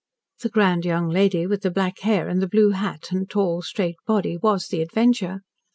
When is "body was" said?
4.07-4.67